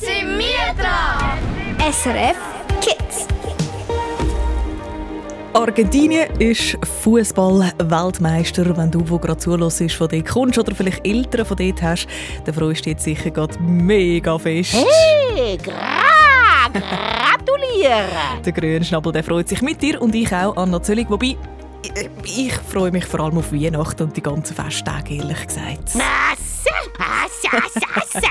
[0.00, 1.92] Jetzt sind wir dran!
[1.92, 2.36] SRF
[2.80, 3.26] Kids.
[5.52, 8.76] Argentinien ist Fußball-Weltmeister.
[8.76, 12.06] Wenn du, wo gerade zulässt, von dort kommst oder vielleicht Eltern von dort hast,
[12.44, 14.74] dann freust du dich sicher gerade mega fest.
[14.74, 18.04] Hey, gra, gratuliere!
[18.44, 21.10] Der Grünschnabel der freut sich mit dir und ich auch, Anna Zöllig.
[21.10, 21.36] Wobei,
[21.82, 25.94] ich, ich freue mich vor allem auf Weihnachten und die ganzen Festtage, ehrlich gesagt.
[25.94, 28.28] Masse, Masse, Masse.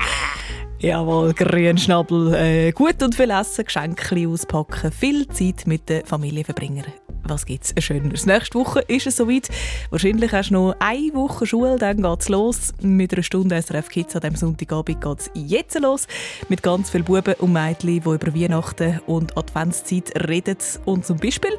[0.82, 2.34] Jawohl, Grünschnabel.
[2.34, 6.84] Äh, gut und viel essen, Geschenke auspacken, viel Zeit mit der Familie verbringen.
[7.24, 8.24] Was gibt's Schöneres?
[8.24, 9.50] Nächste Woche ist es soweit.
[9.90, 12.72] Wahrscheinlich hast du noch eine Woche Schule, dann geht's los.
[12.80, 16.06] Mit einer Stunde SRF Kids an diesem Sonntagabend geht's jetzt los.
[16.48, 20.56] Mit ganz vielen Buben und Mädchen, die über Weihnachten und Adventszeit reden
[20.86, 21.58] und zum Beispiel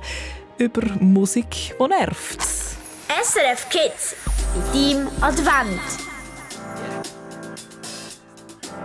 [0.58, 2.42] über Musik, die nervt.
[2.42, 4.16] SRF Kids.
[4.74, 6.11] In deinem Advent.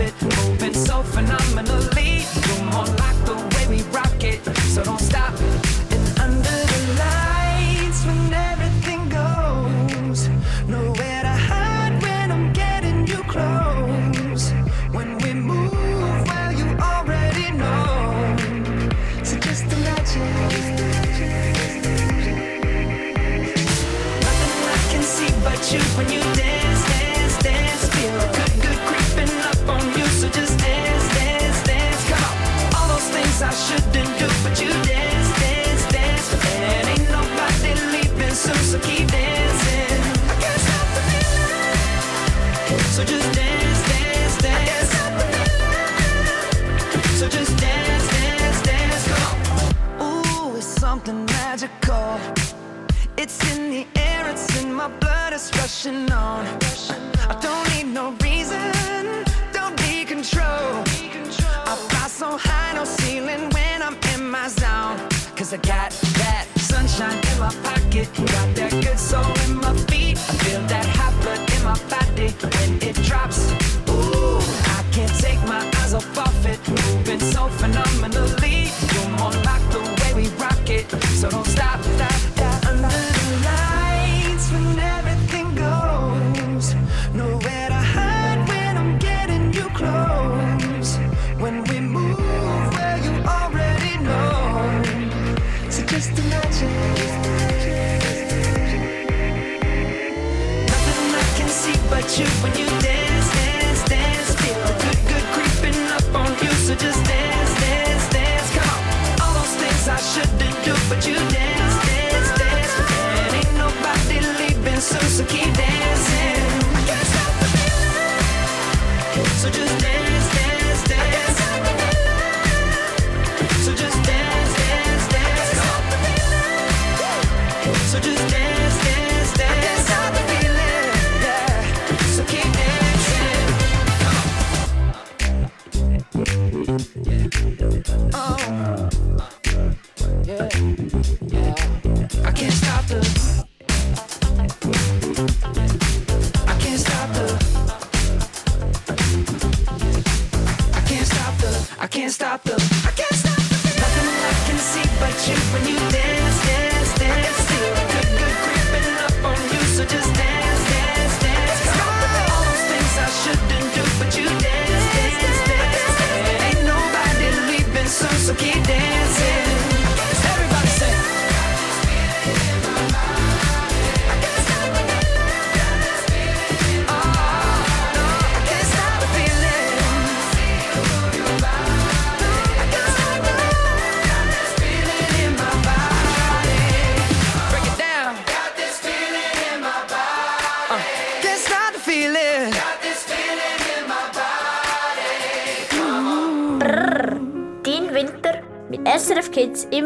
[0.00, 2.24] It, moving so phenomenally.
[2.46, 5.57] You're more like the way we rock it, so don't stop.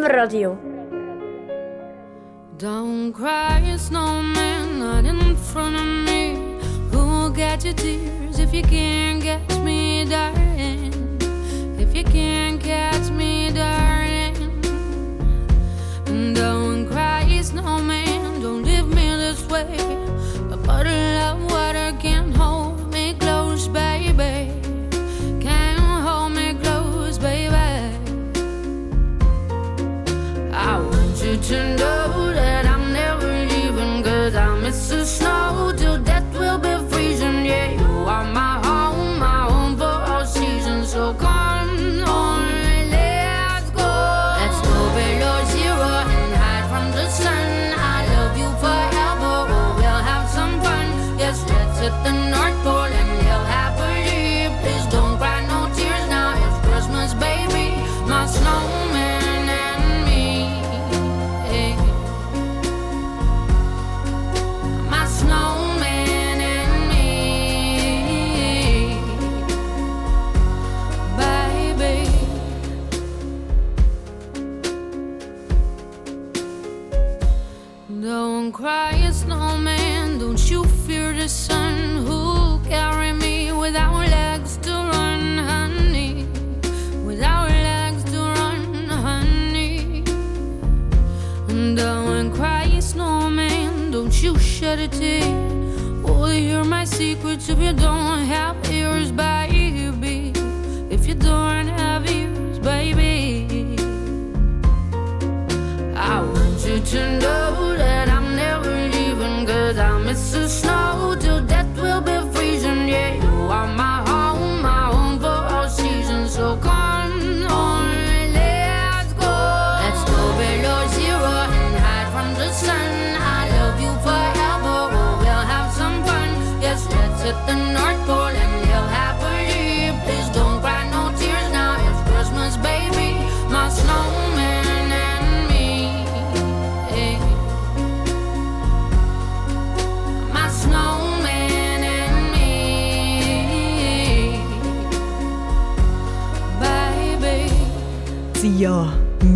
[0.03, 0.72] Kids im Radio.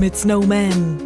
[0.06, 0.98] Mit Snowman.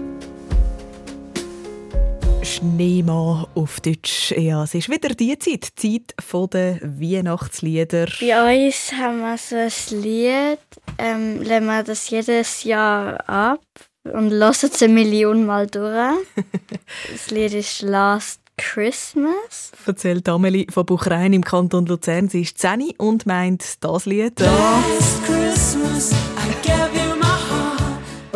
[2.43, 4.33] Schneemann auf Deutsch.
[4.33, 8.09] Ja, es ist wieder die Zeit, die Zeit der Weihnachtslieder.
[8.21, 10.59] Bei uns haben wir so ein Lied,
[10.99, 13.65] ähm, lassen wir das jedes Jahr ab
[14.05, 16.19] und hören es eine Million Mal durch.
[17.11, 19.73] das Lied ist Last Christmas.
[19.87, 22.29] Erzählt Amelie von Buchrein im Kanton Luzern.
[22.29, 24.41] Sie ist 10 und meint das Lied.
[24.41, 26.13] Last Christmas,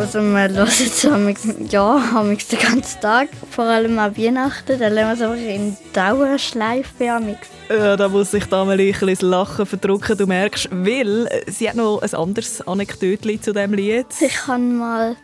[0.05, 4.77] Also wir hören es amix- ja, amix den ganzen Tag, vor allem an Weihnachten.
[4.77, 7.47] Dann lassen wir es einfach in Dauerschleife amix.
[7.69, 10.15] Ja, da muss sich die Amelie ein bisschen das Lachen verdrücken.
[10.15, 14.05] Du merkst, weil äh, sie hat noch ein anderes Anekdötchen zu diesem Lied.
[14.19, 15.15] Ich habe mal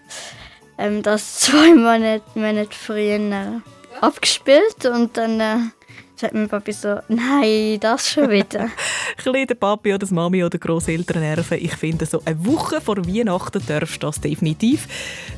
[0.79, 3.61] ähm, das zwei Monate, Monate früher
[4.01, 5.57] abgespielt und dann äh,
[6.21, 8.69] sagt mein Papi so, nein, das schon wieder.
[9.25, 11.57] Ein der Papi oder das Mami oder Grosseltern nerven.
[11.59, 14.87] Ich finde, so eine Woche vor Weihnachten darfst du das definitiv.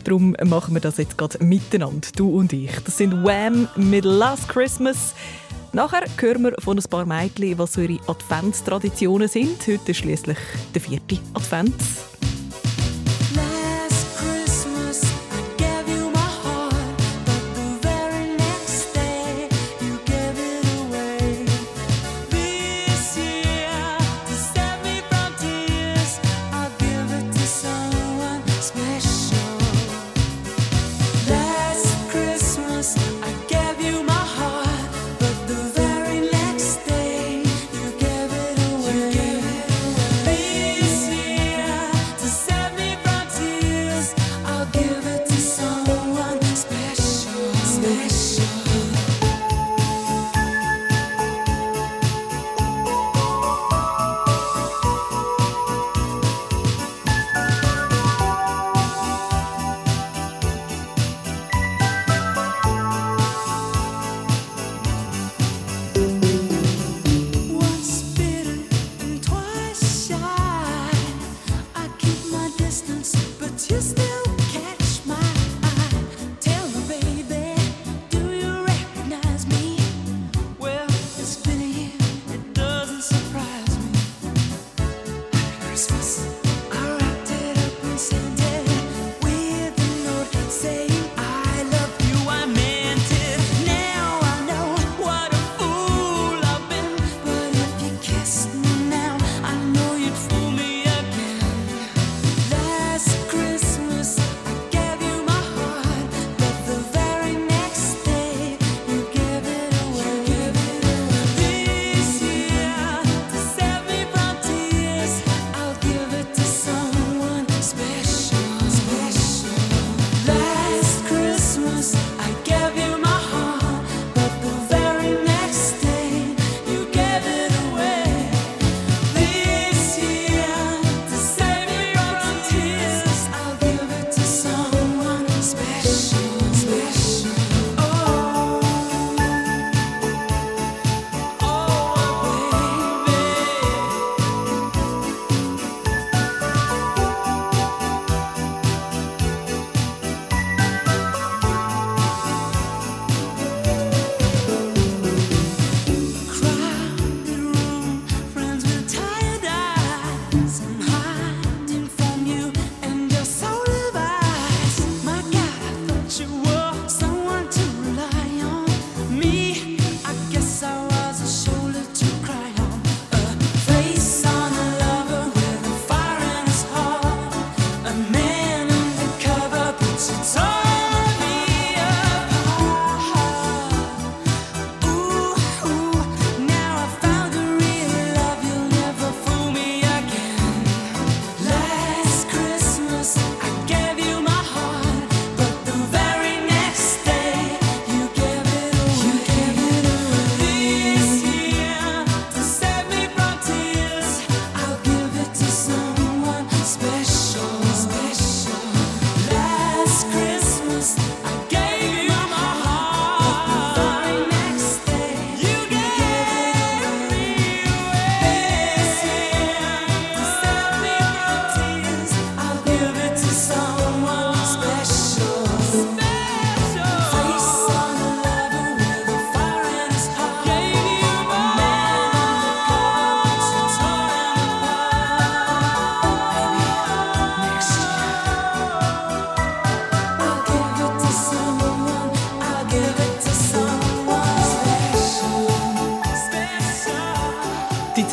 [0.03, 2.71] Darum machen wir das jetzt gerade miteinander, du und ich.
[2.83, 5.15] Das sind Wham mit Last Christmas.
[5.71, 9.65] Nachher hören wir von ein paar Mädchen, was so ihre Adventstraditionen sind.
[9.65, 10.37] Heute ist schliesslich
[10.73, 11.73] der vierte Advent.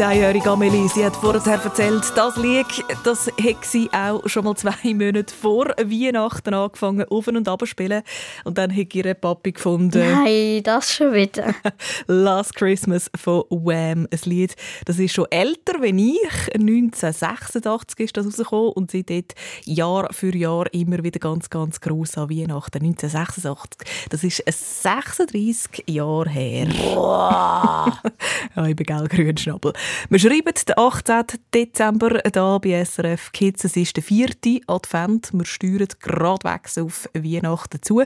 [0.01, 2.65] 10-jährige Amelie, sie hat vorher erzählt, das Lied,
[3.05, 8.03] das hat sie auch schon mal zwei Monate vor Weihnachten angefangen, auf und ab spielen.
[8.45, 9.99] Und dann hat ihre Papi gefunden.
[9.99, 11.55] Nein, das schon wieder.
[12.07, 14.09] Last Christmas von Wham.
[14.11, 16.55] Ein Lied, das ist schon älter als ich.
[16.55, 19.25] 1986 ist das rausgekommen und seitdem
[19.67, 22.83] Jahr für Jahr immer wieder ganz, ganz gross an Weihnachten.
[22.83, 24.09] 1986.
[24.09, 26.69] Das ist 36 Jahre her.
[26.95, 28.01] Boah.
[28.57, 29.75] ja, ich bin gell Grünschnabel.
[30.09, 31.25] Wir schreiben den 18.
[31.55, 33.65] Dezember hier bei SRF Kids.
[33.65, 35.31] Es ist der vierte Advent.
[35.33, 38.03] Wir steuern geradewegs auf Weihnachten zu.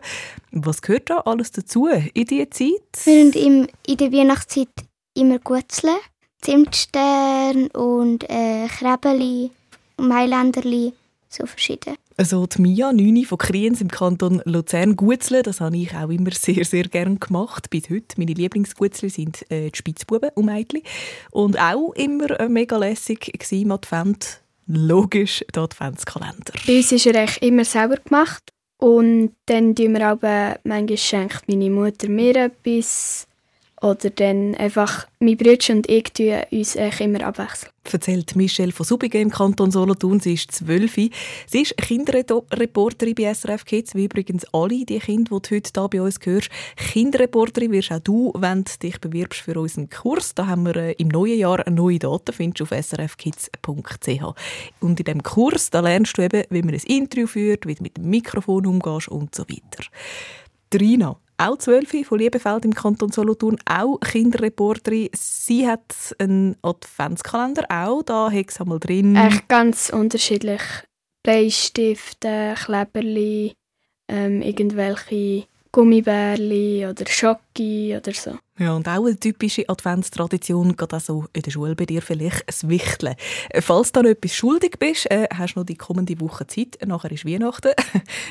[0.50, 3.04] Was gehört da alles dazu in dieser Zeit?
[3.04, 4.68] Wir haben in der Weihnachtszeit
[5.14, 5.96] immer Gutzeln,
[6.40, 9.50] Zimtstern und äh, Krebeli,
[9.96, 10.92] Mailänderli,
[11.34, 11.96] so verschieden.
[12.16, 16.30] Also die Mia, 9 von Kriens im Kanton Luzern, Gutzle, das habe ich auch immer
[16.30, 17.70] sehr, sehr gerne gemacht.
[17.70, 18.14] Bis heute.
[18.16, 20.82] Meine Lieblingsgutzle sind äh, die Spitzbuben und Mädchen.
[21.30, 24.40] Und auch immer äh, mega lässig im Advent.
[24.66, 26.54] Logisch, der Adventskalender.
[26.66, 28.52] Bei uns ist er eigentlich immer selber gemacht.
[28.78, 30.18] Und dann tun wir auch
[30.64, 33.26] manchmal schenkt meine Mutter mir etwas
[33.84, 37.70] oder dann einfach mein Bruder und ich tun uns immer abwechseln.
[37.92, 40.20] Erzählt Michelle von Subigen im Kanton Solothurn.
[40.20, 40.94] Sie ist zwölf.
[40.94, 41.10] Sie
[41.60, 46.00] ist Kinderreporterin bei SRF Kids, wie übrigens alle die Kinder, die du heute hier bei
[46.00, 46.48] uns hörst.
[46.76, 50.34] Kinderreporterin wirst auch du, wenn du dich bewirbst für unseren Kurs.
[50.34, 54.22] Da haben wir äh, im neuen Jahr neue Daten, findest du auf srfkids.ch.
[54.80, 57.82] Und in diesem Kurs da lernst du eben, wie man ein Interview führt, wie du
[57.82, 59.84] mit dem Mikrofon umgehst und so weiter.
[60.70, 65.10] Trina, auch zwölf von Liebefeld im Kanton Solothurn, auch Kinderreporterin.
[65.14, 69.16] Sie hat einen Adventskalender auch, da hat es einmal drin.
[69.16, 70.62] Echt ganz unterschiedlich.
[71.22, 73.54] Bleistifte, Kleberli,
[74.08, 78.38] ähm, irgendwelche Gummibärli oder Schocki oder so.
[78.56, 82.70] Ja, und auch eine typische Adventstradition, gerade also in der Schule bei dir vielleicht, ein
[82.70, 83.16] Wichteln.
[83.58, 87.10] Falls du noch etwas schuldig bist, äh, hast du noch die kommende Woche Zeit, nachher
[87.10, 87.72] ist Weihnachten.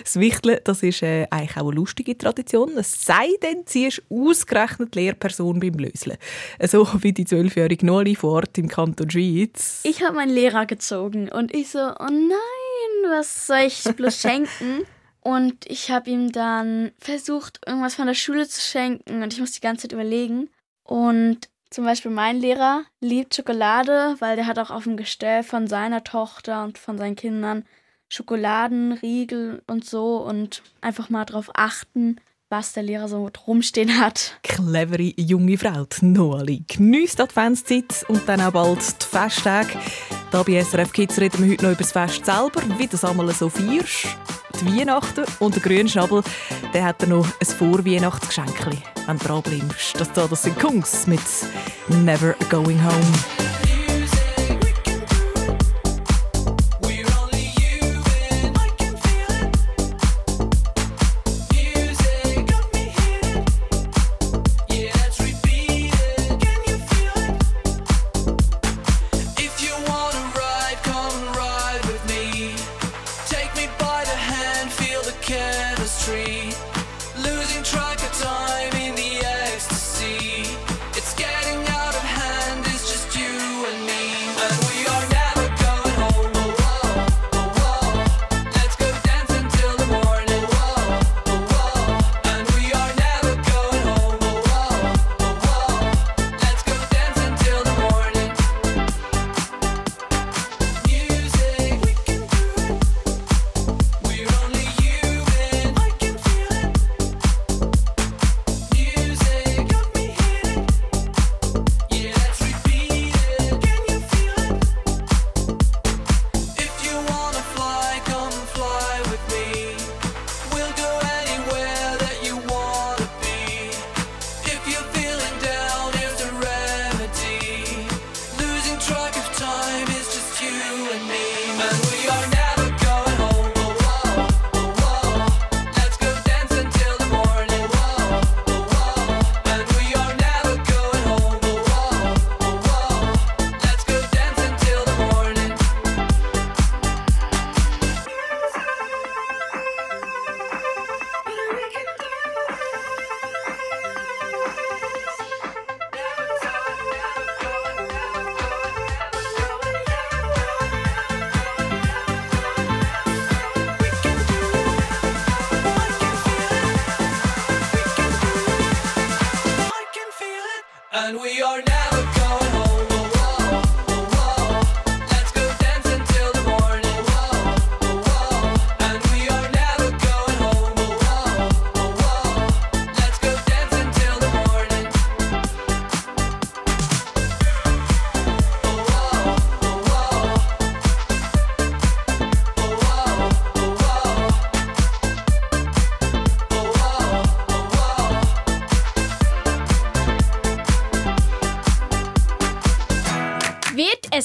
[0.03, 4.01] Das Wichteln, das ist äh, eigentlich auch eine lustige Tradition, es sei denn, sie ist
[4.09, 6.17] ausgerechnet Lehrperson beim Löseln.
[6.61, 9.81] So wie die zwölfjährige Noli vor Ort im Kanton Schweiz.
[9.83, 14.85] Ich habe meinen Lehrer gezogen und ich so, oh nein, was soll ich bloß schenken?
[15.23, 19.53] Und ich habe ihm dann versucht, irgendwas von der Schule zu schenken und ich muss
[19.53, 20.49] die ganze Zeit überlegen.
[20.83, 25.67] Und zum Beispiel mein Lehrer liebt Schokolade, weil der hat auch auf dem Gestell von
[25.67, 27.65] seiner Tochter und von seinen Kindern
[28.09, 32.17] Schokoladenriegel und so und einfach mal darauf achten,
[32.53, 34.39] was der Lehrer so rumstehen hat.
[34.43, 36.63] Clevere junge Frau, Noali.
[36.67, 39.69] Geniesst die Adventszeit und dann auch bald die Festtage.
[40.31, 43.33] Hier bei SRF Kids reden wir heute noch über das Fest selber, wie das einmal
[43.33, 44.07] so feierst
[44.61, 46.21] die Weihnachten und der Grünschnabel,
[46.75, 48.67] der hat noch ein Vorweihnachtsgeschenk,
[49.07, 49.99] wenn du dranbleibst.
[49.99, 51.21] Das, da, das sind Kungs mit
[51.87, 53.72] «Never Going Home».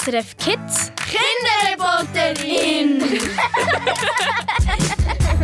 [0.09, 0.91] SRF Kids
[1.77, 2.99] Kinderreporterin.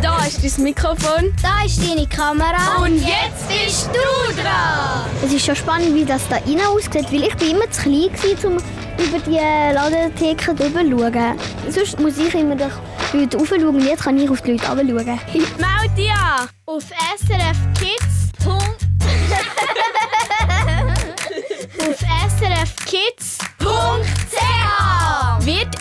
[0.01, 1.31] da ist dein Mikrofon.
[1.39, 2.77] Da ist deine Kamera.
[2.81, 3.99] Und jetzt bist du
[4.41, 5.05] dran.
[5.23, 8.09] Es ist schon spannend, wie das da rein aussieht, weil ich bin immer zu klein
[8.11, 9.37] war, um über die
[9.75, 11.37] Ladentheke drüber zu schauen.
[11.69, 12.73] Sonst muss ich immer durch
[13.13, 15.19] die Leute raufschauen und jetzt kann ich auf die Leute runterschauen.
[15.59, 18.14] Meld dich an auf SRF Kids.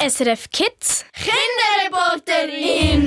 [0.05, 3.05] SRF Kids Kinderreporterin.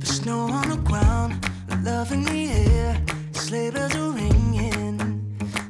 [0.00, 1.38] The snow on the ground,
[1.84, 4.98] love in the air, sleigh bells are ringing.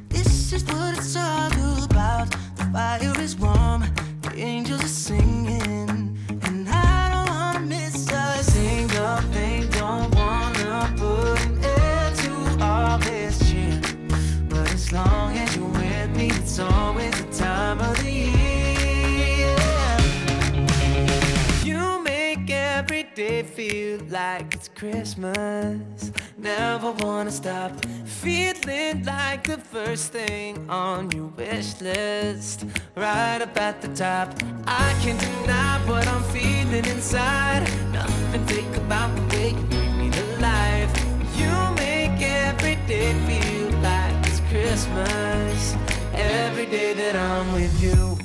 [0.09, 2.31] This is what it's all about.
[2.55, 3.83] The fire is warm,
[4.23, 5.84] the angels are singing,
[14.85, 19.55] as long as you're with me, it's always the time of the year.
[21.63, 26.11] You make every day feel like it's Christmas.
[26.37, 27.71] Never wanna stop
[28.05, 32.65] feeling like the first thing on your wish list.
[32.95, 34.35] Right up at the top.
[34.67, 37.63] I can't deny what I'm feeling inside.
[37.91, 40.91] Nothing fake about the way you bring me to life.
[41.39, 43.54] You make every day feel
[44.55, 45.75] Christmas.
[46.13, 48.17] Every day that I'm with you.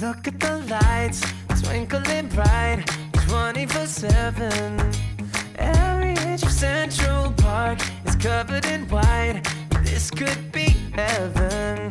[0.00, 1.20] Look at the lights
[1.60, 2.84] twinkling bright
[3.26, 4.92] 24 7.
[5.58, 9.42] Every inch of Central Park is covered in white.
[9.82, 11.90] This could be heaven.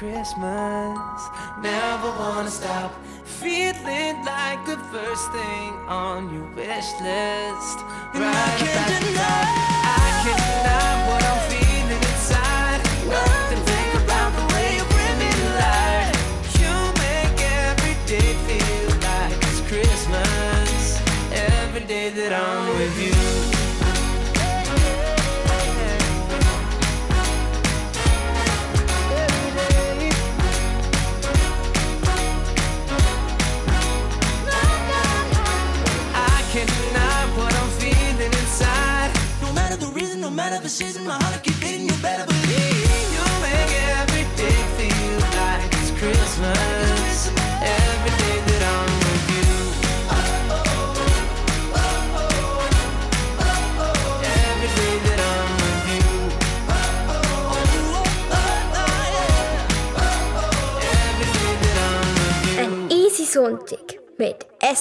[0.00, 1.28] Christmas.
[1.60, 2.90] Never wanna stop
[3.22, 7.78] feeling like the first thing on your wish list.
[8.14, 9.46] Right up at the top.
[9.84, 11.59] I can't deny what I'm feeling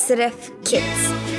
[0.10, 1.39] mit SRF Kids.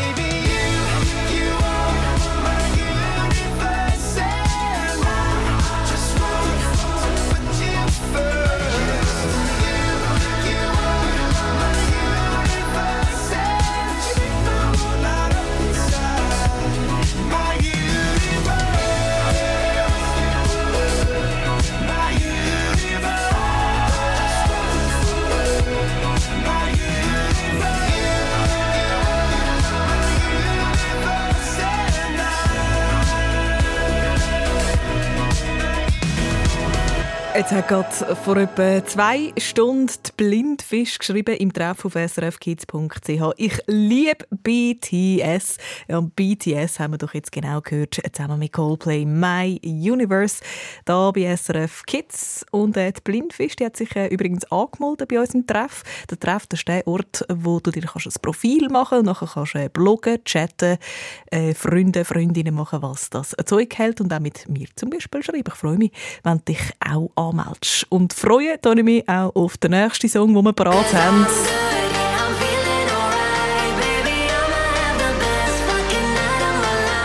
[37.41, 43.33] Jetzt hat gerade vor etwa zwei Stunden die Blindfisch geschrieben im Treff auf srfkids.ch.
[43.37, 45.57] Ich liebe BTS.
[45.87, 50.43] Ja, und BTS haben wir doch jetzt genau gehört, zusammen mit Coldplay My Universe,
[50.85, 52.45] da bei SRF Kids.
[52.51, 55.81] Und äh, die Blindfisch die hat sich äh, übrigens angemeldet bei uns im Treff.
[56.11, 59.27] Der Treff das ist der Ort, wo du dir kannst ein Profil machen und nachher
[59.33, 60.77] kannst äh, bloggen, chatten,
[61.31, 65.43] äh, Freunde, Freundinnen machen, was das Zeug hält und auch mit mir zum Beispiel schreiben.
[65.47, 67.30] Ich freue mich, wenn dich auch anmeldest.
[67.89, 71.25] Und freue ich mich auch auf den nächsten Song, den wir parat haben.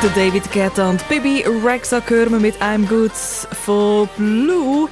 [0.03, 3.13] Der David Guetta und Bibi Rexa hören wir mit einem Good
[3.65, 4.89] von Blue.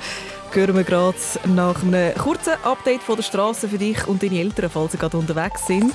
[0.55, 4.71] Hören wir gerade nach einem kurzen Update von der Straße für dich und deine Eltern,
[4.71, 5.93] falls sie gerade unterwegs sind.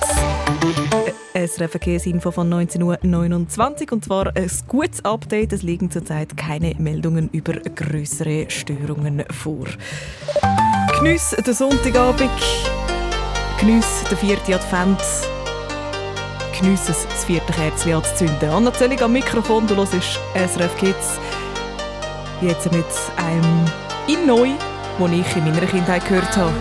[1.32, 5.54] Ein Verkehrsinfo von 19.29 Uhr und zwar ein gutes Update.
[5.54, 9.64] Es liegen zurzeit keine Meldungen über größere Störungen vor.
[10.98, 12.30] Genuss den Sonntagabend,
[13.58, 15.00] genuss den vierten Advent,
[16.60, 18.50] genuss es, das vierte Kerzchen anzuzünden.
[18.50, 19.94] Anna Zöllig am Mikrofon, du hörst
[20.34, 21.18] SRF Kids.
[22.42, 22.84] Jetzt mit
[23.16, 23.64] einem
[24.06, 24.48] in neu,
[24.98, 26.54] den ich in meiner Kindheit gehört habe.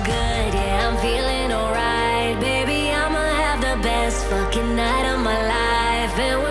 [4.29, 6.48] fucking night of my life.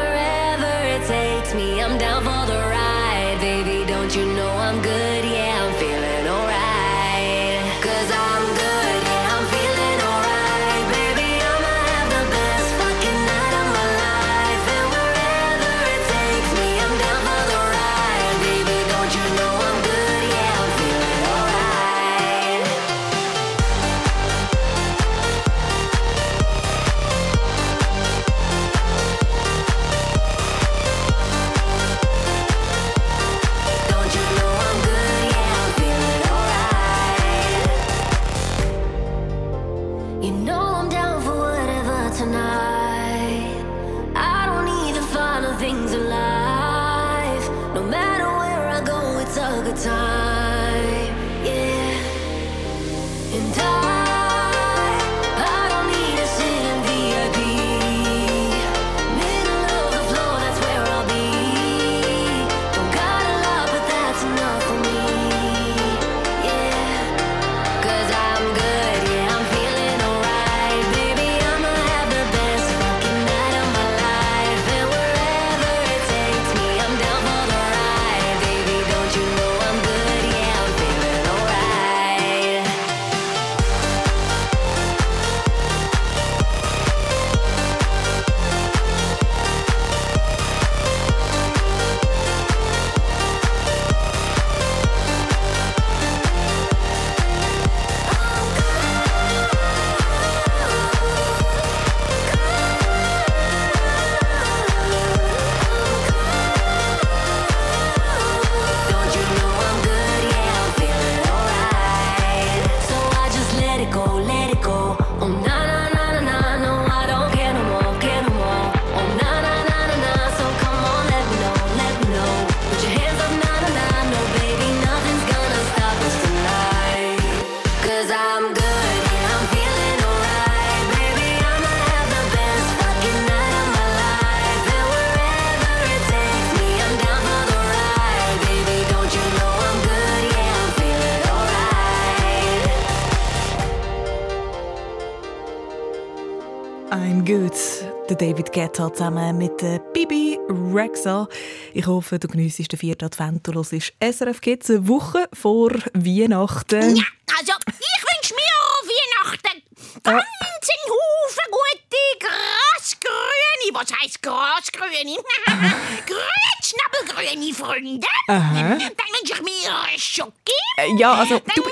[148.18, 151.28] David Guetta zusammen mit äh, Bibi Rexa.
[151.72, 153.46] Ich hoffe, du geniessest den vierten Advent.
[153.46, 156.96] Du hörst SRF Kids eine Woche vor Weihnachten.
[156.96, 157.04] Ja,
[157.38, 159.62] also ich wünsche mir auch Weihnachten
[160.02, 160.11] ah.
[160.11, 165.16] ganz in Haufen gute grasgrüne, was heisst grasgrüne?
[166.07, 168.07] grüne Grünschnabelgrüne, Freunde.
[168.28, 168.70] Aha.
[168.70, 170.33] Dann wünsche ich mir Schoki.
[170.76, 171.62] Äh, ja, also du,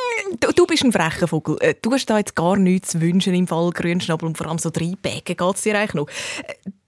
[0.40, 1.56] du, du bist ein frecher Vogel.
[1.60, 4.58] Äh, Du hast da jetzt gar nichts zu wünschen im Fall Grünschnabel und vor allem
[4.58, 5.36] so drei Bägen.
[5.36, 6.08] Geht es dir eigentlich noch?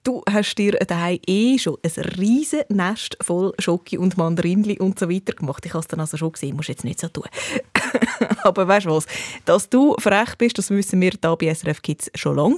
[0.09, 5.11] Du hast dir daheim eh schon ein riesen Nest voll Schoki und Mandarinli und so
[5.11, 5.67] weiter gemacht.
[5.67, 7.25] Ich habe es dann also schon gesehen, musst jetzt nicht so tun.
[8.43, 9.05] Aber weißt du was?
[9.45, 12.57] Dass du frech bist, das wissen wir hier bei SRF Kids schon lange.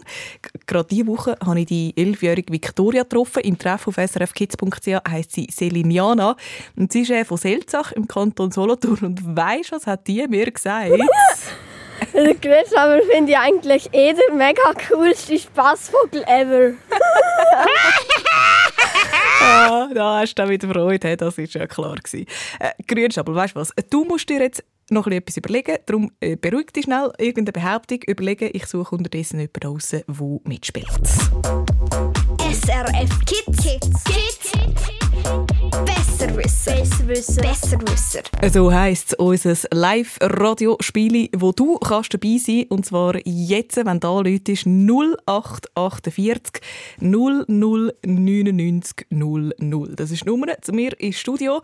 [0.69, 3.43] Gerade diese Woche habe ich die elfjährige Victoria getroffen.
[3.43, 6.37] Im Treff auf srfkids.ch heisst sie Seliniana.
[6.77, 9.07] Und sie ist von Selzach im Kanton Solothurn.
[9.07, 10.93] Und weisst du, was hat die mir gesagt?
[12.15, 16.75] Der Grünschnabel finde ich eigentlich eh der mega coolste Spaßvogel ever.
[19.41, 21.97] ah, da hast du auch wieder Freude, das war ja klar.
[21.97, 22.27] gewesen.
[22.59, 23.73] Äh, Grünschnabel, weißt du was?
[23.91, 25.77] Du musst dir jetzt noch ein bisschen etwas überlegen.
[25.87, 28.51] Darum äh, beruhig dich schnell, irgendeine Behauptung überlegen.
[28.53, 30.05] Ich suche unterdessen jemanden raus, der
[30.45, 30.87] mitspielt.
[32.53, 33.65] SRF Kids.
[33.65, 34.05] Kids.
[34.05, 34.53] Kids.
[35.85, 36.60] Besserwisser.
[37.11, 37.43] Besserwisser.
[37.43, 38.23] Besserwisser.
[38.53, 44.53] So heisst unser Live-Radio-Spiel, wo du kannst dabei sein Und zwar jetzt, wenn da Leute
[44.53, 46.63] ist, 0848
[47.01, 47.47] 00
[48.07, 49.97] 99 00.
[49.97, 51.63] Das ist die Nummer zu mir ins Studio.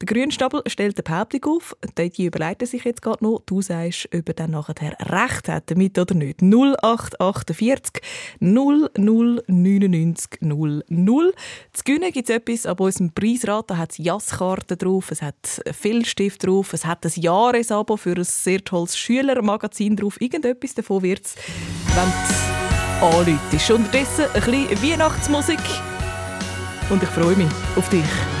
[0.00, 1.76] Der Grünstapel stellt eine Behauptung auf.
[1.98, 3.42] Die überleiten sich jetzt gerade noch.
[3.44, 6.40] Du sagst, ob er dann nachher recht hat damit oder nicht.
[6.40, 8.02] 0848
[8.40, 11.34] 00 99 00.
[11.72, 13.70] Zu gewinnen gibt es etwas ab unserem Preisrat.
[13.70, 18.24] Da hat es Jasskarten drauf, es hat Filzstift drauf, es hat ein Jahresabo für ein
[18.24, 20.18] sehr tolles Schülermagazin drauf.
[20.18, 21.34] Irgendetwas davon wird es,
[21.94, 22.08] wenn
[23.00, 23.70] du anläutest.
[23.70, 25.60] Unterdessen ein bisschen Weihnachtsmusik.
[26.88, 28.39] Und ich freue mich auf dich.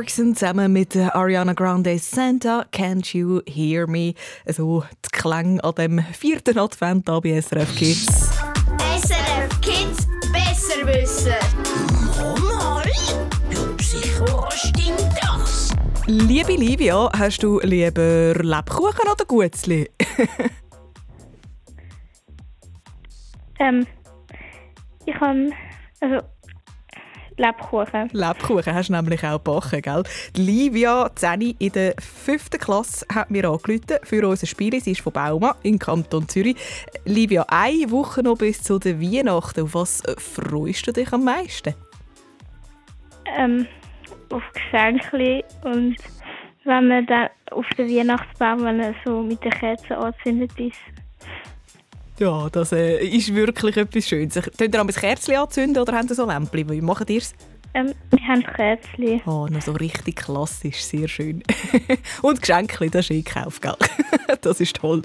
[0.00, 4.14] Clarkson zusammen mit Ariana Grande Santa Can't You Hear Me?
[4.46, 8.30] So die Klänge an dem vierten Advent da bei SRF Kids.
[8.96, 11.34] SRF Kids besser wissen.
[12.42, 15.74] Mal, ja, sicher stimmt das.
[16.06, 19.90] Liebe Livia, hast du lieber Lebkuchen oder Gutzli?
[23.58, 23.86] Ähm,
[25.04, 25.52] ich kann,
[26.00, 26.26] also,
[27.40, 28.10] Lebkuchen.
[28.12, 30.02] Lebkuchen hast du nämlich auch gebacken, gell?
[30.36, 34.78] Die Livia Zeni in der fünften Klasse hat mir angerufen für unser Spiel.
[34.80, 36.56] Sie ist von Bauma im Kanton Zürich.
[37.06, 39.62] Livia, eine Woche noch bis zu den Weihnachten.
[39.62, 41.74] Auf was freust du dich am meisten?
[43.38, 43.66] Ähm,
[44.30, 45.96] auf Geschenke und
[46.64, 50.78] wenn man dann auf den Weihnachtsbaum, wenn er so mit den Kerzen angezündet ist.
[52.20, 54.34] Ja, das äh, ist wirklich etwas Schönes.
[54.34, 56.68] Könnt ihr ein Kerzchen anzünden oder habt ihr so Lämpchen?
[56.68, 57.32] Wie macht ihr es?
[57.72, 59.22] Ähm, wir haben Kerzen.
[59.26, 61.42] Oh, noch so richtig klassisch, sehr schön.
[62.22, 63.76] Und Geschenke, das ist eingekauft, gell?
[64.40, 65.02] das ist toll.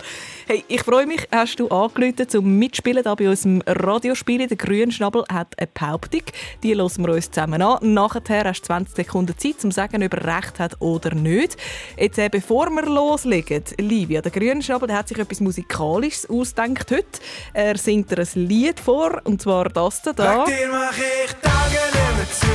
[0.48, 4.48] Hey, ich freue mich, hast du angerufen zum Mitspielen da bei unserem Radiospiel.
[4.48, 6.22] Der Grünschnabel hat eine Behauptung,
[6.64, 7.94] die hören wir uns zusammen an.
[7.94, 11.58] Nachher hast du 20 Sekunden Zeit, um zu sagen, ob er recht hat oder nicht.
[11.98, 17.06] Jetzt, äh, bevor wir loslegen, Livia, der Grünschnabel der hat sich etwas Musikalisches ausgedacht heute.
[17.54, 20.48] Er singt dir ein Lied vor, und zwar das da.
[20.48, 22.55] Wegen dir mach ich Tage nicht mehr zu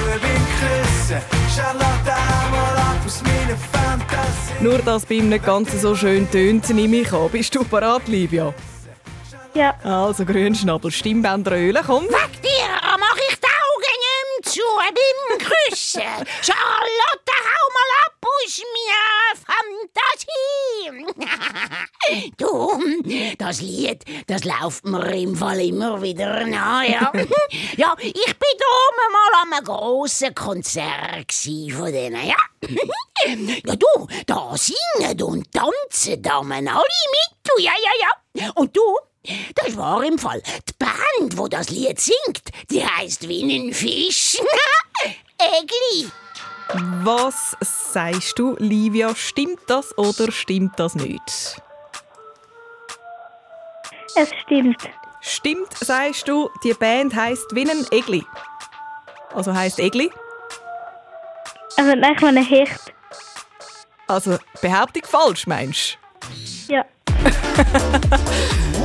[4.61, 7.31] Nur, dass bei ihm nicht ganz so schön tönt, nehme ich an.
[7.31, 8.53] Bist du parat, Livia?
[9.55, 9.75] Ja.
[9.83, 12.05] Also, Grünschnabel, Stimmbänder ölen, komm.
[12.05, 13.50] Wegen dir mach ich mehr
[14.43, 16.03] zu beim Küssen.
[16.43, 21.05] Charlotte, hau mal ab aus mir Fantasie.
[22.37, 27.13] du, das Lied, das läuft mir im Fall immer wieder nach, ja.
[27.77, 32.37] ja, ich bin da oben mal an einem grossen Konzert von denen, ja.
[33.67, 38.51] ja, du, da singen und tanzen Damen alle mit, du, ja, ja, ja.
[38.55, 38.83] Und du,
[39.55, 42.43] das war im Fall die Band, wo das Lied singt.
[42.71, 44.37] Die heißt Winnenfisch.
[45.39, 46.11] Egli.
[47.03, 49.15] Was sagst du, Livia?
[49.15, 51.61] Stimmt das oder stimmt das nicht?
[54.15, 54.89] Es stimmt.
[55.21, 58.25] Stimmt, sagst du, die Band heisst Winnen Egli.
[59.35, 60.11] Also heisst Egli.
[61.77, 62.93] Also, nein, ich meine Hecht.
[64.07, 65.99] Also Behauptung falsch, meinst
[66.69, 66.85] Ja.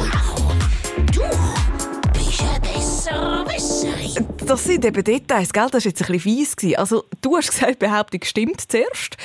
[4.48, 5.68] Das sind eben Details, gell?
[5.72, 6.56] Das war jetzt ein bisschen fies.
[6.56, 6.78] gewesen.
[6.78, 9.18] Also du hast gesagt, die Behauptung stimmt zuerst.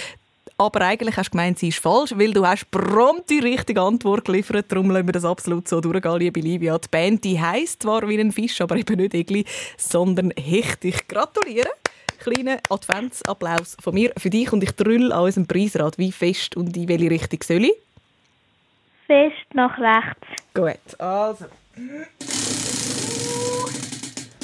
[0.57, 4.25] Aber eigentlich hast du gemeint, sie ist falsch, weil du hast prompt die richtige Antwort
[4.25, 4.67] geliefert.
[4.73, 6.79] Darum lassen wir das absolut so durchgehen, liebe Livia.
[6.79, 9.45] Die Band die heisst zwar wie ein Fisch, aber eben nicht Egli,
[9.77, 10.85] sondern Hecht.
[10.87, 11.69] Ich gratuliere.
[12.19, 16.77] Kleiner Adventsapplaus von mir für dich und ich drüll an unserem Preisrad, wie fest und
[16.77, 17.75] in welche Richtung soll ich?
[19.07, 20.27] Fest nach rechts.
[20.55, 21.45] Gut, also.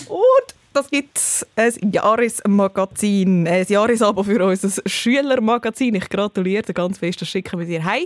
[0.08, 5.94] Und das gibt ein Jahresmagazin, ein Jahresabo für unser Schülermagazin.
[5.94, 8.04] Ich gratuliere dir ganz fest, das schicken wir dir heim.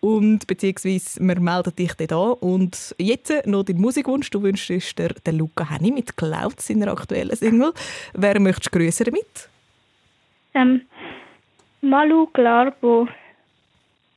[0.00, 2.32] Und beziehungsweise wir melden dich dann an.
[2.40, 4.28] Und jetzt noch dein Musikwunsch.
[4.30, 7.72] Du wünschst dir den Luca Henny mit Cloud, seiner aktuellen Single.
[8.14, 9.48] Wer möchtest du grüßen damit?
[10.54, 10.82] Ähm,
[11.80, 13.06] Malu Glarbo.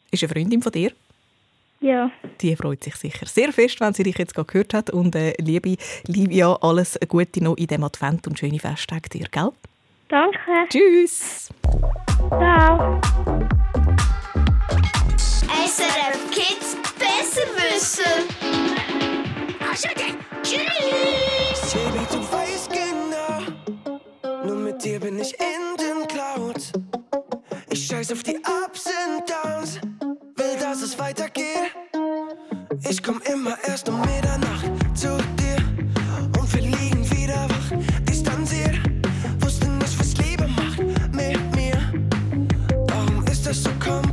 [0.10, 0.94] Ist eine Freundin von dir?
[1.84, 2.10] Ja.
[2.40, 4.90] Die freut sich sicher sehr fest, wenn sie dich jetzt gerade gehört hat.
[4.90, 5.76] Und äh, liebe
[6.08, 9.50] Livia, alles Gute noch in diesem Advent und schöne Festtage dir, gell?
[10.08, 10.40] Danke.
[10.70, 11.50] Tschüss.
[12.30, 13.02] Ciao.
[15.66, 18.30] SRF Kids besser wissen.
[19.70, 19.90] Also
[20.42, 21.74] tschüss.
[21.74, 26.72] Baby, du weißt genau, nur mit dir bin ich in den Clouds.
[27.72, 29.80] Ich scheiß auf die Ups und Downs,
[30.54, 31.72] will, dass es weitergeht.
[32.90, 35.58] Ich komm immer erst um Mitternacht zu dir
[36.40, 38.78] und wir liegen wieder wach, distanziert.
[39.40, 40.80] Wusste nicht, was Liebe macht
[41.12, 41.78] mit mir.
[42.88, 44.13] Warum ist das so kompliziert?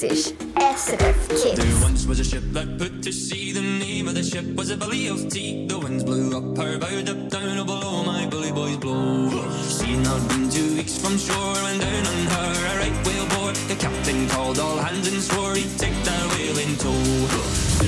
[0.00, 1.56] Hörst SRF Kids.
[1.56, 3.52] There once was a ship that put to sea.
[3.52, 5.66] The name of the ship was a belly of tea.
[5.66, 9.28] The winds blew up her bow, up down, oh below my bully boys blow.
[9.62, 13.52] Seen had been two weeks from shore when down on her a right whale bore.
[13.66, 17.87] The captain called all hands and swore he'd take that whale in tow.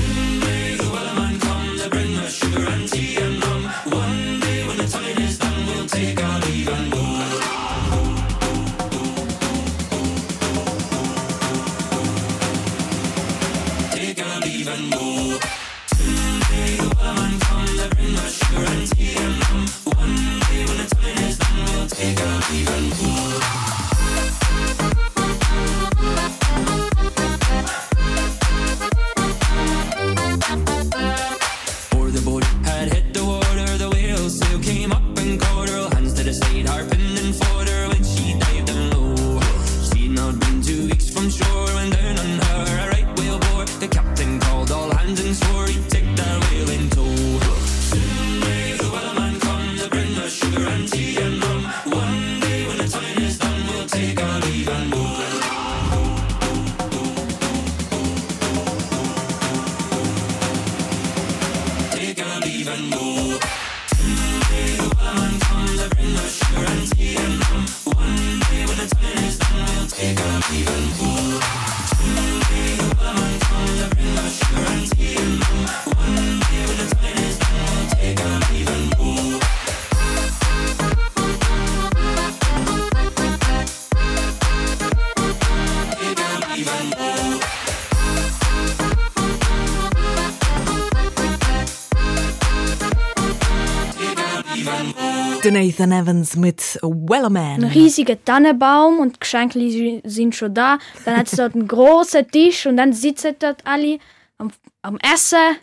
[95.51, 97.65] Nathan Evans mit Wellerman.
[97.65, 100.79] Ein riesiger Tannenbaum und Geschenke sind schon da.
[101.05, 103.99] Dann hat es dort einen großen Tisch und dann sitzen dort alle
[104.39, 104.51] am,
[104.83, 105.57] am Essen.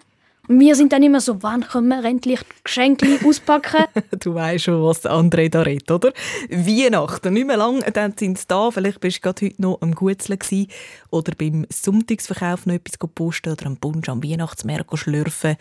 [0.50, 3.86] Wir sind dann immer so, wann können wir endlich Geschenke auspacken?
[4.20, 6.14] Du weißt schon, was der André da redet, oder?
[6.50, 8.72] Weihnachten, nicht mehr lang, dann sind sie da.
[8.72, 10.68] Vielleicht bist du gerade heute noch am Gutzeln gewesen
[11.10, 15.58] oder beim Sonntagsverkauf noch etwas posten oder am Bunsch am Weihnachtsmarkt schlürfen.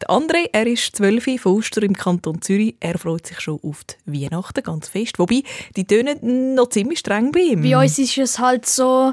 [0.00, 2.76] Der André, er ist 12 von Oster im Kanton Zürich.
[2.80, 5.18] Er freut sich schon auf die Weihnachten ganz fest.
[5.18, 5.42] Wobei,
[5.76, 7.62] die tönen noch ziemlich streng bei ihm.
[7.62, 9.12] Bei uns ist es halt so,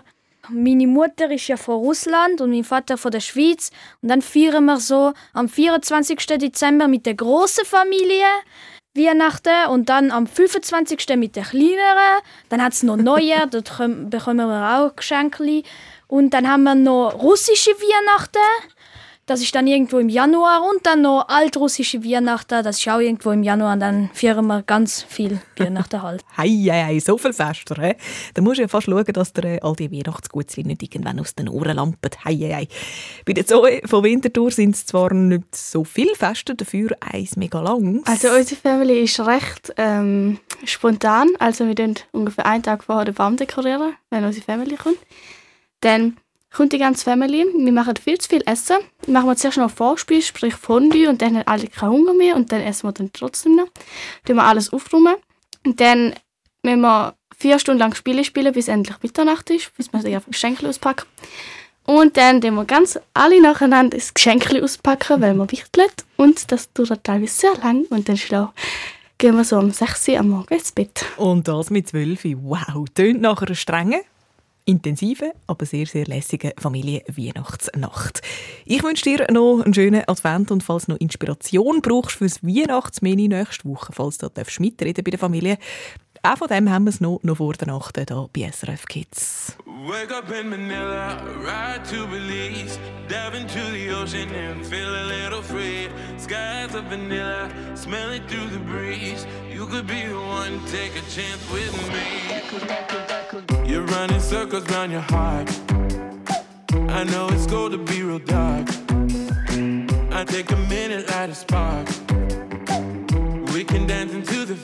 [0.49, 3.71] meine Mutter ist ja von Russland und mein Vater von der Schweiz.
[4.01, 6.17] Und dann feiern wir so am 24.
[6.25, 8.25] Dezember mit der großen Familie
[8.97, 11.15] Weihnachten und dann am 25.
[11.15, 12.21] mit der kleineren.
[12.49, 13.71] Dann hat es noch Neujahr, dort
[14.09, 15.63] bekommen wir auch Geschenke.
[16.07, 18.39] Und dann haben wir noch russische Weihnachten.
[19.27, 22.63] Das ist dann irgendwo im Januar und dann noch altrussische Weihnachten.
[22.63, 26.23] Das ist auch irgendwo im Januar und dann feiern wir ganz viel Weihnachten halt.
[26.37, 27.97] Hei, hei, hei, so viel Fester, hä?
[28.33, 31.49] Da musst du ja fast schauen, dass dir all die Weihnachtsgutzli nicht irgendwann aus den
[31.49, 32.09] Ohren lampen.
[32.23, 32.67] Hei, hei, hei.
[33.25, 37.59] Bei der Zoe von Winterthur sind es zwar nicht so viele Feste, dafür eins mega
[37.59, 38.03] lang.
[38.05, 41.27] Also unsere Family ist recht ähm, spontan.
[41.39, 44.99] Also wir tun ungefähr einen Tag vorher den Baum dekorieren, wenn unsere Family kommt.
[45.81, 46.15] Dann
[46.57, 47.45] kommt die ganze Family.
[47.55, 48.77] Wir machen viel zu viel Essen.
[49.05, 52.51] Machen wir zuerst noch Vorspiel, sprich Fondue, und dann haben alle keinen Hunger mehr und
[52.51, 53.67] dann essen wir dann trotzdem noch.
[54.25, 55.15] Dann wir alles aufräumen.
[55.63, 56.15] Und dann
[56.63, 60.67] müssen wir vier Stunden lang Spiele spielen, bis endlich Mitternacht ist, bis wir dann Geschenke
[60.67, 61.05] auspacken.
[61.85, 65.87] Und dann tun wir ganz alle nacheinander das Geschenk auspacken, weil wir wichteln.
[66.17, 67.85] Und das dauert teilweise sehr lang.
[67.91, 68.51] Und dann schlau
[69.19, 71.05] gehen wir so um 6 Uhr am Morgen ins Bett.
[71.17, 72.23] Und das mit 12.
[72.41, 74.01] Wow, tönt nach einer strengen,
[74.67, 78.21] intensiven, aber sehr, sehr lässigen Familien-Weihnachtsnacht.
[78.65, 83.29] Ich wünsche dir noch einen schönen Advent und falls du noch Inspiration brauchst fürs Weihnachtsmenü
[83.29, 85.57] nächste Woche, falls du da mitreden bei der Familie,
[86.23, 89.57] Auch von dem haben wir es noch, noch vor der Nacht hier bei SRF Kids.
[89.65, 95.41] Wake up in Manila, ride to Belize, dive into the ocean and feel a little
[95.41, 95.89] free.
[96.17, 99.25] Skies of vanilla, smell it through the breeze.
[99.49, 103.69] You could be the one, take a chance with me.
[103.69, 105.49] You're running circles round your heart.
[106.89, 108.67] I know it's cold to be real dark.
[110.11, 111.87] I take a minute, light a spark.
[113.53, 114.55] We can dance into the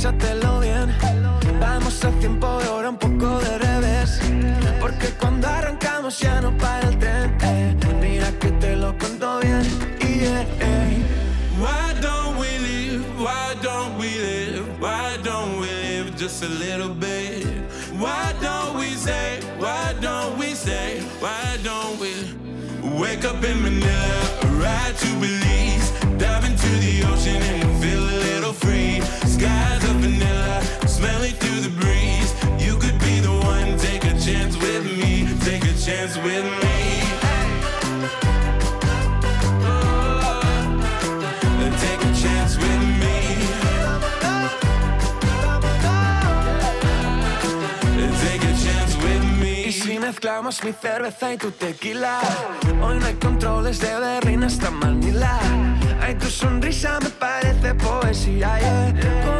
[0.00, 0.94] piénsatelo bien.
[1.60, 4.18] Vamos a tiempo de hora, un poco de revés.
[4.80, 7.36] Porque cuando arrancamos ya no para el tren.
[7.42, 7.76] eh.
[8.00, 9.62] Mira que te lo cuento bien.
[10.00, 11.02] Yeah, eh.
[11.58, 13.04] Why don't we live?
[13.18, 14.64] Why don't we live?
[14.80, 17.46] Why don't we live just a little bit?
[17.98, 19.40] Why don't we say?
[19.58, 21.00] Why don't we say?
[21.20, 22.14] Why don't we
[22.98, 24.22] wake up in Manila,
[24.58, 25.89] ride to Belize,
[36.24, 37.00] with me.
[41.80, 43.16] Take a chance with me.
[48.22, 49.98] Take a chance with me.
[50.00, 52.20] Mezclamos mi cerveza y tu tequila,
[52.82, 55.38] hoy no hay controles de Berlín hasta Manila.
[56.00, 59.39] Ay, tu sonrisa me parece poesía, yeah.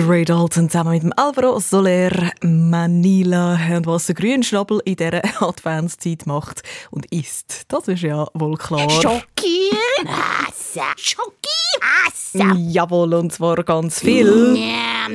[0.00, 5.20] Der Ray Dalton zusammen mit dem Alvaro Soler Manila und was der Grünschnabel in dieser
[5.42, 8.88] Adventszeit macht und isst, das ist ja wohl klar.
[8.88, 9.70] Schoki,
[10.06, 11.50] Hasse, Schoki,
[11.82, 12.56] Hasse.
[12.56, 14.54] Jawohl, und zwar ganz viel.
[14.54, 15.12] Njam.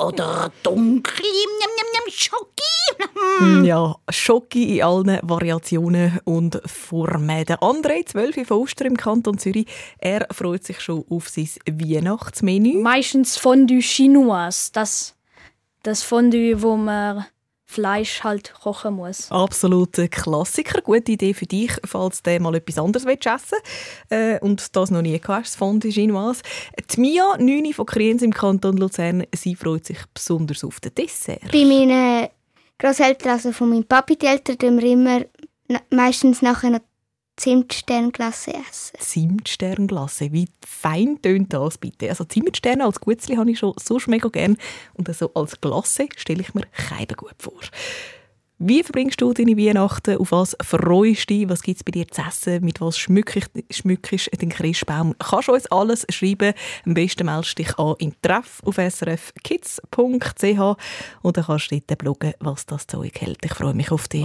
[0.00, 2.08] oder njam.
[2.08, 2.62] Schoki.
[3.64, 7.44] Ja, Schoki in allen Variationen und Formen.
[7.44, 9.66] Der André, 12 von Oster im Kanton Zürich,
[9.98, 11.48] er freut sich schon auf sein
[12.14, 12.82] Weihnachtsmenü.
[12.82, 15.14] Meistens Fondue Chinoise, das,
[15.82, 17.26] das Fondue, wo man
[17.66, 19.32] Fleisch halt kochen muss.
[19.32, 20.80] Absoluter Klassiker.
[20.82, 23.58] Gute Idee für dich, falls du mal etwas anderes willst essen
[24.10, 26.42] äh, und das noch nie gehabt hast, Fondue Chinoise.
[26.94, 31.50] Die Mia, 9 von Kriens im Kanton Luzern, sie freut sich besonders auf den Dessert.
[31.50, 32.28] Bei meinen
[32.78, 35.24] Großeltern, also von meinem Papi, die Eltern, tun wir immer
[35.90, 36.80] meistens nachher noch
[37.36, 38.98] Zimtsternglasse essen.
[38.98, 40.32] Zimtsternglasse.
[40.32, 42.08] Wie fein tönt das bitte?
[42.08, 44.56] Also Zimtsterne als Gutzli habe ich schon so mega gern
[44.94, 47.60] und also als Glasse stelle ich mir keinen gut vor.
[48.58, 50.16] Wie verbringst du deine Weihnachten?
[50.16, 51.48] Auf was freust du dich?
[51.48, 52.64] Was gibt es bei dir zu essen?
[52.64, 55.16] Mit was schmückst du den Christbaum?
[55.18, 56.54] Kannst du uns alles schreiben?
[56.86, 60.76] Am besten meldest du dich an in Treff auf srfkids.ch
[61.22, 63.44] und dann kannst du dort bloggen, was das Zeug hält.
[63.44, 64.24] Ich freue mich auf dich.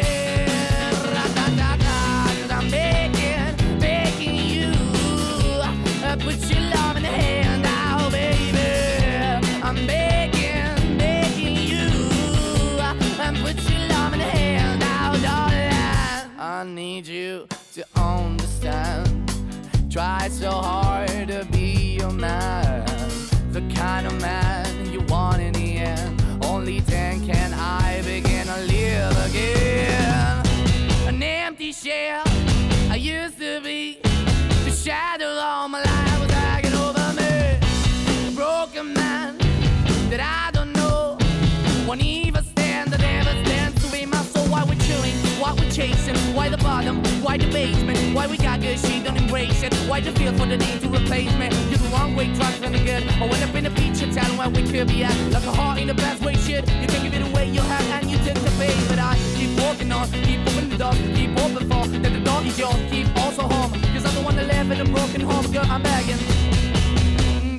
[48.77, 49.73] She don't embrace it?
[49.89, 51.49] Why the feel for the need to replace me?
[51.69, 53.03] You're the wrong way, trying to good.
[53.21, 55.15] I went up in a feature town where we could be at.
[55.31, 56.67] Like a heart in the best way, shit.
[56.81, 58.77] You can give it away, you have, and you take the bait.
[58.87, 62.41] But I keep walking on, keep opening the door, keep open for that the door
[62.43, 63.71] is yours, keep also home.
[63.93, 66.17] Cause I'm the one that live in a broken home, girl, I'm begging.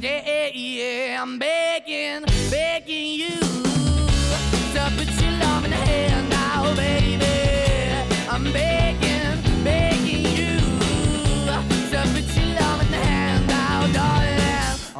[0.00, 3.71] Yeah, yeah, yeah, I'm begging, begging you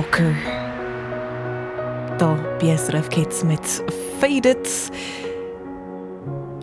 [0.00, 0.34] Walker.
[2.16, 3.60] Da bei SRF Kids mit
[4.18, 4.66] Faded.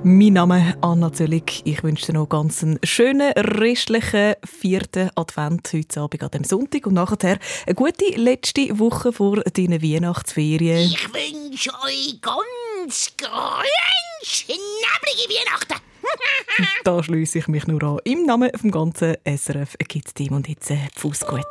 [0.03, 1.61] Mein Name ist Anna Zöllig.
[1.63, 6.88] Ich wünsche dir noch ganz einen schönen restlichen vierten Advent heute Abend an dem Sonntag
[6.88, 10.88] und nachher eine gute letzte Woche vor deinen Weihnachtsferien.
[10.88, 15.75] Ich wünsche euch ganz grün schnabbelige Weihnachten.
[16.83, 17.99] Da schließe ich mich nur an.
[18.03, 21.43] Im Namen vom ganzen SRF Kids Team und jetzt äh, Fuß gut.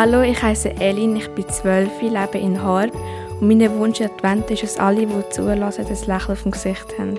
[0.00, 2.86] Hallo, ich heiße Elin, ich bin zwölf, lebe in Haar
[3.40, 6.96] und mein Wunsch in Advent ist, dass alle, die zulassen, das Lächeln auf dem Gesicht
[6.96, 7.18] haben.